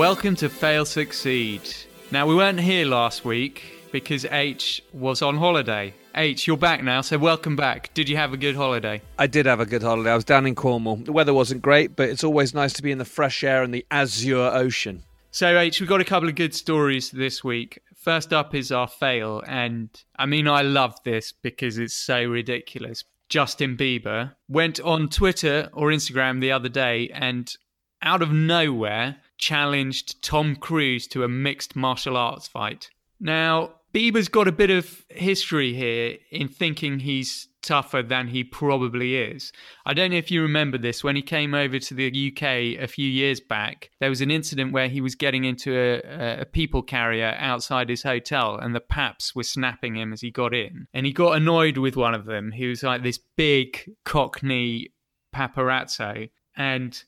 [0.00, 1.60] Welcome to Fail Succeed.
[2.10, 5.92] Now, we weren't here last week because H was on holiday.
[6.14, 7.92] H, you're back now, so welcome back.
[7.92, 9.02] Did you have a good holiday?
[9.18, 10.10] I did have a good holiday.
[10.10, 10.96] I was down in Cornwall.
[10.96, 13.74] The weather wasn't great, but it's always nice to be in the fresh air and
[13.74, 15.02] the azure ocean.
[15.32, 17.78] So, H, we've got a couple of good stories this week.
[17.94, 23.04] First up is our fail, and I mean, I love this because it's so ridiculous.
[23.28, 27.54] Justin Bieber went on Twitter or Instagram the other day and
[28.02, 32.90] out of nowhere challenged Tom Cruise to a mixed martial arts fight.
[33.18, 39.16] Now, Bieber's got a bit of history here in thinking he's tougher than he probably
[39.16, 39.52] is.
[39.84, 42.86] I don't know if you remember this when he came over to the UK a
[42.86, 43.90] few years back.
[44.00, 48.02] There was an incident where he was getting into a, a people carrier outside his
[48.02, 50.86] hotel, and the paps were snapping him as he got in.
[50.94, 52.52] And he got annoyed with one of them.
[52.52, 54.92] He was like this big Cockney
[55.34, 57.02] paparazzo, and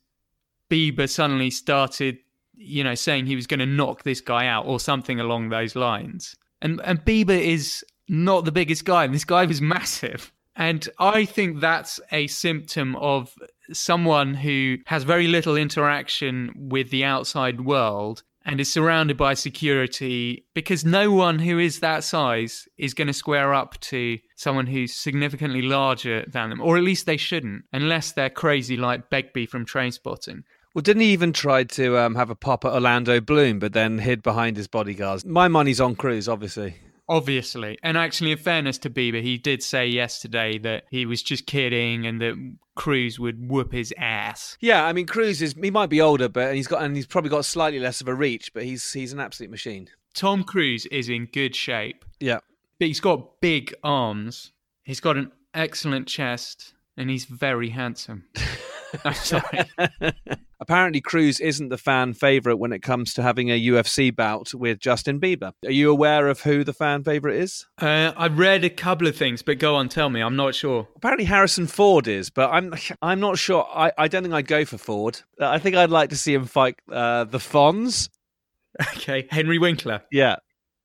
[0.72, 2.16] Bieber suddenly started,
[2.54, 5.76] you know, saying he was going to knock this guy out or something along those
[5.76, 6.34] lines.
[6.62, 10.32] And and Bieber is not the biggest guy, and this guy was massive.
[10.56, 13.34] And I think that's a symptom of
[13.72, 20.46] someone who has very little interaction with the outside world and is surrounded by security
[20.54, 24.94] because no one who is that size is going to square up to someone who's
[24.94, 29.64] significantly larger than them, or at least they shouldn't, unless they're crazy like Begbie from
[29.64, 30.42] Trainspotting.
[30.74, 33.98] Well, didn't he even try to um, have a pop at Orlando Bloom, but then
[33.98, 35.24] hid behind his bodyguards?
[35.24, 36.76] My money's on Cruise, obviously.
[37.08, 37.78] Obviously.
[37.82, 42.06] And actually, in fairness to Bieber, he did say yesterday that he was just kidding
[42.06, 44.56] and that Cruise would whoop his ass.
[44.60, 47.28] Yeah, I mean, Cruise is he might be older, but he's got and he's probably
[47.28, 49.88] got slightly less of a reach, but he's he's an absolute machine.
[50.14, 52.04] Tom Cruise is in good shape.
[52.18, 52.38] Yeah,
[52.78, 54.52] but he's got big arms.
[54.82, 58.24] He's got an excellent chest, and he's very handsome.
[59.04, 59.70] I'm sorry.
[60.62, 64.78] Apparently, Cruise isn't the fan favorite when it comes to having a UFC bout with
[64.78, 65.52] Justin Bieber.
[65.66, 67.66] Are you aware of who the fan favorite is?
[67.80, 70.20] Uh, I read a couple of things, but go on, tell me.
[70.22, 70.86] I'm not sure.
[70.94, 73.66] Apparently, Harrison Ford is, but I'm I'm not sure.
[73.74, 75.20] I, I don't think I'd go for Ford.
[75.40, 78.08] I think I'd like to see him fight uh, the Fonz.
[78.96, 80.02] Okay, Henry Winkler.
[80.10, 80.36] Yeah,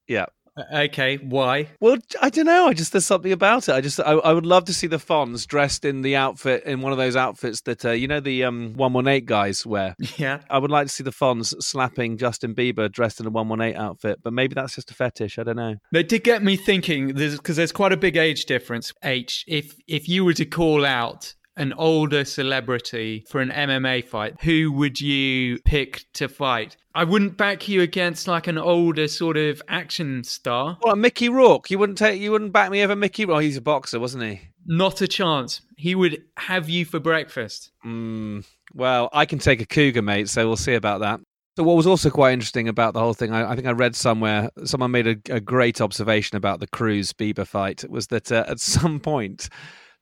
[0.09, 0.25] yeah.
[0.73, 1.69] Okay, why?
[1.79, 2.68] Well, I don't know.
[2.68, 3.73] I just there's something about it.
[3.73, 6.81] I just I, I would love to see the Fonz dressed in the outfit in
[6.81, 9.95] one of those outfits that uh, you know the um 118 guys wear.
[10.18, 10.40] Yeah.
[10.50, 14.19] I would like to see the Fonz slapping Justin Bieber dressed in a 118 outfit,
[14.23, 15.38] but maybe that's just a fetish.
[15.38, 15.75] I don't know.
[15.91, 18.94] They did get me thinking because there's, there's quite a big age difference.
[19.03, 24.35] H, if if you were to call out an older celebrity for an MMA fight,
[24.41, 26.78] who would you pick to fight?
[26.95, 30.78] I wouldn't back you against like an older sort of action star.
[30.81, 31.69] Well, Mickey Rourke.
[31.69, 32.22] You wouldn't take.
[32.22, 33.25] You wouldn't back me over Mickey.
[33.25, 34.41] Well, he's a boxer, wasn't he?
[34.66, 35.62] Not a chance.
[35.78, 37.72] He would have you for breakfast.
[37.85, 40.29] Mm, well, I can take a cougar, mate.
[40.29, 41.19] So we'll see about that.
[41.56, 43.95] So what was also quite interesting about the whole thing, I, I think I read
[43.95, 48.45] somewhere, someone made a, a, great observation about the Cruise Bieber fight, was that uh,
[48.47, 49.50] at some point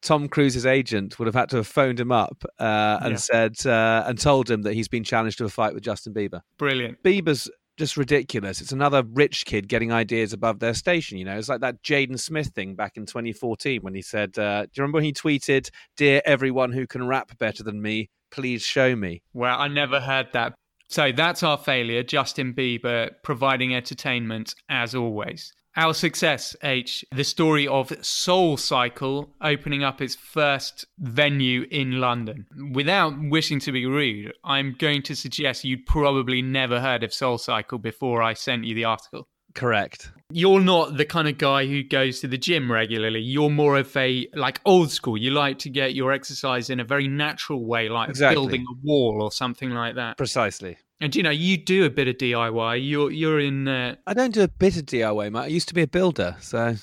[0.05, 3.17] Tom Cruise's agent would have had to have phoned him up uh, and yeah.
[3.17, 6.41] said uh, and told him that he's been challenged to a fight with Justin Bieber.
[6.59, 7.01] Brilliant.
[7.03, 8.61] Bieber's just ridiculous.
[8.61, 11.17] It's another rich kid getting ideas above their station.
[11.17, 14.61] You know, it's like that Jaden Smith thing back in 2014 when he said, uh,
[14.63, 18.61] "Do you remember when he tweeted, "Dear everyone who can rap better than me, please
[18.61, 20.53] show me." Well, I never heard that.
[20.87, 22.03] So that's our failure.
[22.03, 25.51] Justin Bieber providing entertainment as always.
[25.77, 32.45] Our success, H, the story of SoulCycle opening up its first venue in London.
[32.71, 37.81] Without wishing to be rude, I'm going to suggest you'd probably never heard of SoulCycle
[37.81, 39.27] before I sent you the article.
[39.53, 40.11] Correct.
[40.31, 43.21] You're not the kind of guy who goes to the gym regularly.
[43.21, 45.17] You're more of a like old school.
[45.17, 48.35] You like to get your exercise in a very natural way, like exactly.
[48.35, 50.17] building a wall or something like that.
[50.17, 50.77] Precisely.
[51.01, 52.87] And you know, you do a bit of DIY.
[52.87, 53.67] You're you're in.
[53.67, 53.95] Uh...
[54.07, 55.39] I don't do a bit of DIY, mate.
[55.39, 56.75] I used to be a builder, so.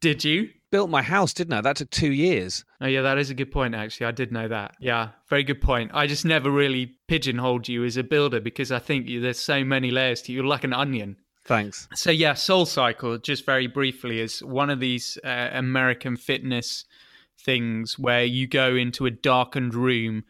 [0.00, 0.50] Did you?
[0.70, 1.60] Built my house, didn't I?
[1.60, 2.64] That took two years.
[2.80, 3.76] Oh yeah, that is a good point.
[3.76, 4.74] Actually, I did know that.
[4.80, 5.92] Yeah, very good point.
[5.94, 9.92] I just never really pigeonholed you as a builder because I think there's so many
[9.92, 10.38] layers to you.
[10.38, 11.16] You're like an onion.
[11.44, 11.88] Thanks.
[11.94, 16.86] So yeah, SoulCycle, just very briefly, is one of these uh, American fitness
[17.38, 20.24] things where you go into a darkened room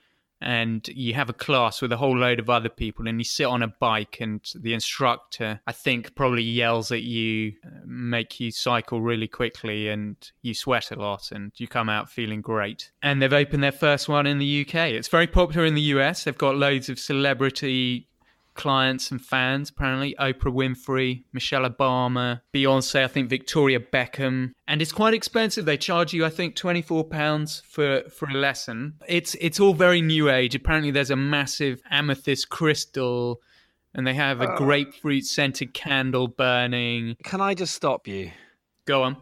[0.45, 3.47] and you have a class with a whole load of other people and you sit
[3.47, 8.51] on a bike and the instructor i think probably yells at you uh, make you
[8.51, 12.91] cycle really quickly and you sweat a lot and you come out feeling great.
[13.03, 16.25] And they've opened their first one in the uk it's very popular in the us
[16.25, 18.07] they've got loads of celebrity
[18.55, 20.15] clients and fans, apparently.
[20.19, 24.53] Oprah Winfrey, Michelle Obama, Beyonce, I think Victoria Beckham.
[24.69, 25.65] And it's quite expensive.
[25.65, 28.95] They charge you, I think, £24 for, for a lesson.
[29.09, 30.55] It's, it's all very new age.
[30.55, 33.41] Apparently, there's a massive amethyst crystal
[33.95, 34.57] and they have a Oh.
[34.57, 37.17] grapefruit scented candle burning.
[37.23, 38.31] Can I just stop you?
[38.87, 39.17] Go on.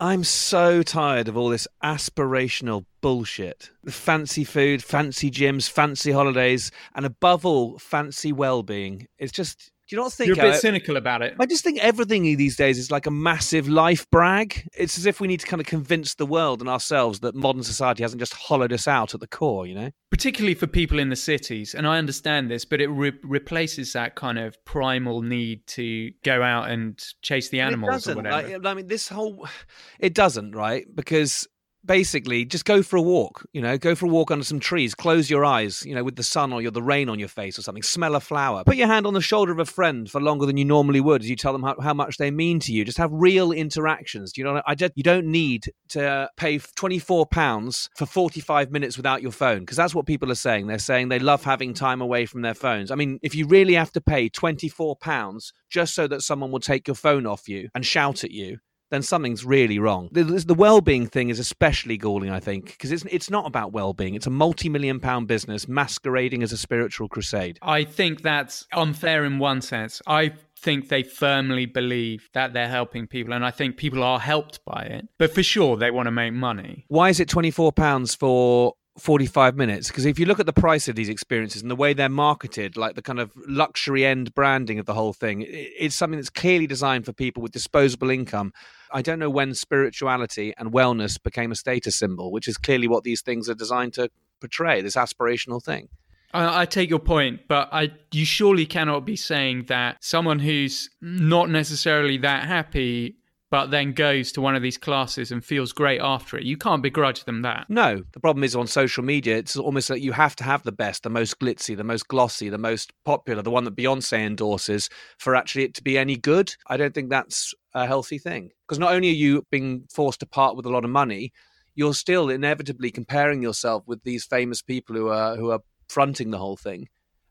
[0.00, 3.70] I'm so tired of all this aspirational bullshit.
[3.88, 9.08] Fancy food, fancy gyms, fancy holidays, and above all, fancy well-being.
[9.18, 9.72] It's just.
[9.88, 10.28] Do you not think?
[10.28, 11.34] You're a bit uh, cynical about it.
[11.40, 14.68] I just think everything these days is like a massive life brag.
[14.76, 17.62] It's as if we need to kind of convince the world and ourselves that modern
[17.62, 19.90] society hasn't just hollowed us out at the core, you know?
[20.10, 21.74] particularly for people in the cities.
[21.74, 26.42] And I understand this, but it re- replaces that kind of primal need to go
[26.42, 28.58] out and chase the animals or whatever.
[28.58, 29.46] Like, I mean, this whole.
[30.00, 30.86] It doesn't, right?
[30.94, 31.46] Because
[31.88, 34.94] basically just go for a walk you know go for a walk under some trees
[34.94, 37.62] close your eyes you know with the sun or the rain on your face or
[37.62, 38.62] something smell a flower.
[38.64, 41.22] Put your hand on the shoulder of a friend for longer than you normally would
[41.22, 42.84] as you tell them how, how much they mean to you.
[42.84, 44.36] Just have real interactions.
[44.36, 49.22] You know i just you don't need to pay 24 pounds for 45 minutes without
[49.22, 50.66] your phone because that's what people are saying.
[50.66, 52.90] They're saying they love having time away from their phones.
[52.90, 56.60] I mean if you really have to pay 24 pounds just so that someone will
[56.60, 58.58] take your phone off you and shout at you
[58.90, 60.08] then something's really wrong.
[60.12, 64.14] The, the well-being thing is especially galling, I think, because it's it's not about well-being.
[64.14, 67.58] It's a multi-million pound business masquerading as a spiritual crusade.
[67.62, 70.00] I think that's unfair in one sense.
[70.06, 74.60] I think they firmly believe that they're helping people, and I think people are helped
[74.64, 75.08] by it.
[75.18, 76.84] But for sure, they want to make money.
[76.88, 78.74] Why is it twenty four pounds for?
[78.98, 81.92] 45 minutes because if you look at the price of these experiences and the way
[81.92, 86.18] they're marketed like the kind of luxury end branding of the whole thing it's something
[86.18, 88.52] that's clearly designed for people with disposable income.
[88.90, 93.04] I don't know when spirituality and wellness became a status symbol which is clearly what
[93.04, 94.10] these things are designed to
[94.40, 95.88] portray this aspirational thing.
[96.32, 100.90] I, I take your point, but I you surely cannot be saying that someone who's
[101.00, 103.16] not necessarily that happy
[103.50, 106.44] but then goes to one of these classes and feels great after it.
[106.44, 107.66] You can't begrudge them that.
[107.68, 110.72] No, the problem is on social media, it's almost like you have to have the
[110.72, 114.88] best, the most glitzy, the most glossy, the most popular, the one that Beyonce endorses
[115.18, 116.54] for actually it to be any good.
[116.66, 118.50] I don't think that's a healthy thing.
[118.66, 121.32] Because not only are you being forced to part with a lot of money,
[121.74, 126.38] you're still inevitably comparing yourself with these famous people who are who are fronting the
[126.38, 126.88] whole thing.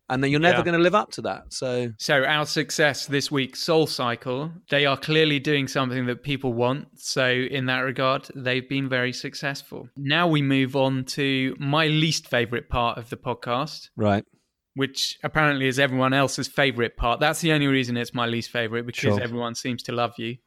[0.09, 0.63] And then you're never Yeah.
[0.63, 1.51] going to live up to that.
[1.53, 6.87] So So our success this week, SoulCycle, they are clearly doing something that people want.
[6.99, 9.89] So in that regard, they've been very successful.
[9.97, 14.23] Now we move on to my least favorite part of the podcast, right.
[14.75, 17.19] which apparently is everyone else's favorite part.
[17.19, 19.21] That's the only reason it's my least favorite because Sure.
[19.21, 20.37] everyone seems to love you.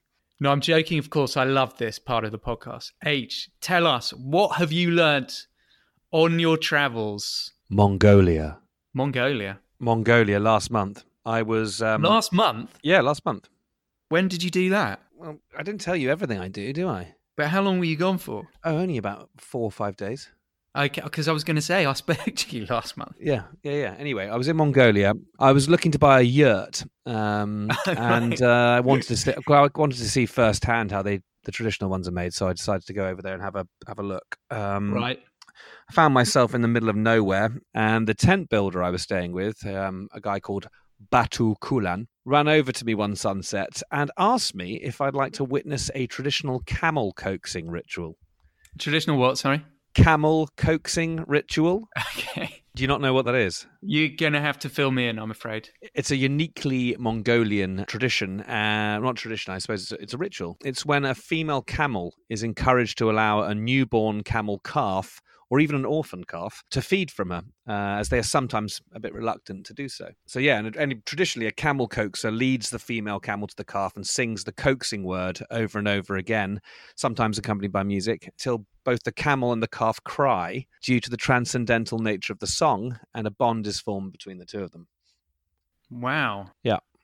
[0.42, 0.98] No, I'm joking.
[0.98, 2.92] Of course, I love this part of the podcast.
[3.04, 5.34] H, tell us what have you learned
[6.12, 7.52] on your travels?
[7.68, 8.59] Mongolia.
[8.94, 9.60] Mongolia.
[9.78, 11.04] Mongolia last month.
[11.24, 12.78] I was um, Last month.
[12.82, 13.48] Yeah, last month.
[14.08, 15.00] When did you do that?
[15.14, 17.14] Well, I didn't tell you everything I do, do I?
[17.36, 18.48] But how long were you gone for?
[18.64, 20.28] Oh, only about four or five days.
[20.76, 23.14] Okay, because I was going to say I spoke to you last month.
[23.20, 23.94] Yeah, yeah, yeah.
[23.98, 25.14] Anyway, I was in Mongolia.
[25.38, 29.68] I was looking to buy a yurt, um, and uh, I wanted to see, I
[29.74, 32.34] wanted to see firsthand how they the traditional ones are made.
[32.34, 34.36] So I decided to go over there and have a have a look.
[34.50, 35.20] Um, Right.
[35.90, 39.32] I found myself in the middle of nowhere, and the tent builder I was staying
[39.32, 40.68] with, um, a guy called
[41.10, 45.42] Batu Kulan, ran over to me one sunset and asked me if I'd like to
[45.42, 48.16] witness a traditional camel coaxing ritual.
[48.78, 49.36] Traditional what?
[49.36, 49.64] Sorry.
[49.94, 51.88] Camel coaxing ritual?
[52.16, 52.62] Okay.
[52.76, 53.66] Do you not know what that is?
[53.82, 55.70] You're going to have to fill me in, I'm afraid.
[55.92, 58.42] It's a uniquely Mongolian tradition.
[58.42, 59.82] Uh, not tradition, I suppose.
[59.82, 60.56] It's a, it's a ritual.
[60.64, 65.20] It's when a female camel is encouraged to allow a newborn camel calf
[65.50, 69.00] or even an orphan calf to feed from her, uh, as they are sometimes a
[69.00, 70.08] bit reluctant to do so.
[70.26, 73.96] So, yeah, and, and traditionally, a camel coaxer leads the female camel to the calf
[73.96, 76.60] and sings the coaxing word over and over again,
[76.94, 81.16] sometimes accompanied by music, till both the camel and the calf cry due to the
[81.16, 84.86] transcendental nature of the song, and a bond is formed between the two of them.
[85.90, 86.52] Wow.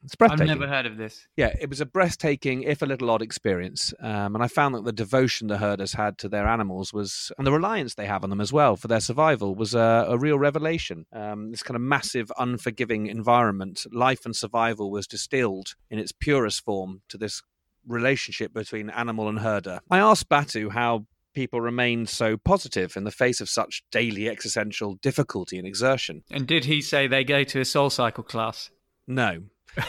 [0.04, 1.26] It's I've never heard of this.
[1.36, 3.92] Yeah, it was a breathtaking, if a little odd experience.
[4.00, 7.46] Um, and I found that the devotion the herders had to their animals was, and
[7.46, 10.38] the reliance they have on them as well for their survival, was a, a real
[10.38, 11.06] revelation.
[11.12, 16.64] Um, this kind of massive, unforgiving environment, life and survival was distilled in its purest
[16.64, 17.42] form to this
[17.86, 19.80] relationship between animal and herder.
[19.90, 24.94] I asked Batu how people remained so positive in the face of such daily existential
[24.94, 26.22] difficulty and exertion.
[26.30, 28.70] And did he say they go to a SoulCycle class?
[29.06, 29.42] No.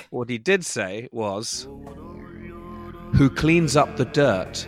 [0.10, 1.68] What he did say was
[3.16, 4.68] Who cleans up the dirt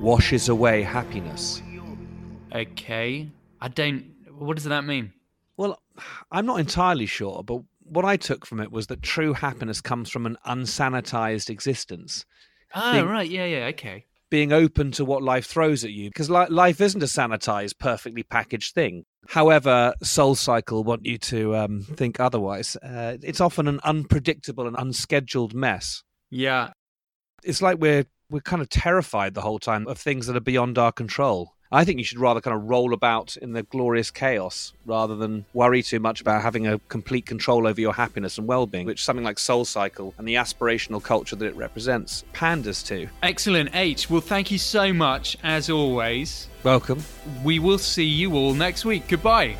[0.00, 1.62] washes away happiness.
[2.54, 3.28] Okay.
[3.60, 4.04] I don't.
[4.36, 5.12] What does that mean?
[5.56, 5.80] Well,
[6.30, 10.10] I'm not entirely sure, but what I took from it was that true happiness comes
[10.10, 12.24] from an unsanitized existence.
[12.74, 13.30] Oh, Being- right.
[13.30, 13.66] Yeah, yeah.
[13.66, 14.06] Okay.
[14.30, 18.22] being open to what life throws at you because li- life isn't a sanitized, perfectly
[18.22, 19.04] packaged thing.
[19.28, 22.76] However, SoulCycle want you to um, think otherwise.
[22.76, 26.02] Uh, it's often an unpredictable and unscheduled mess.
[26.30, 26.70] Yeah.
[27.44, 30.78] It's like we're we're kind of terrified the whole time of things that are beyond
[30.78, 31.51] our control.
[31.74, 35.46] I think you should rather kind of roll about in the glorious chaos rather than
[35.54, 39.02] worry too much about having a complete control over your happiness and well being, which
[39.02, 43.08] something like SoulCycle and the aspirational culture that it represents panders to.
[43.22, 44.10] Excellent, H.
[44.10, 46.48] Well, thank you so much, as always.
[46.62, 47.02] Welcome.
[47.42, 49.08] We will see you all next week.
[49.08, 49.56] Goodbye.